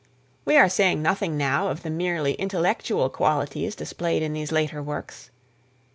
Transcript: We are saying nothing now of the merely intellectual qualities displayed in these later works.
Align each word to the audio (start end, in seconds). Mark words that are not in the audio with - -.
We 0.45 0.57
are 0.57 0.67
saying 0.67 1.03
nothing 1.03 1.37
now 1.37 1.67
of 1.67 1.83
the 1.83 1.91
merely 1.91 2.33
intellectual 2.33 3.07
qualities 3.11 3.75
displayed 3.75 4.23
in 4.23 4.33
these 4.33 4.51
later 4.51 4.81
works. 4.81 5.29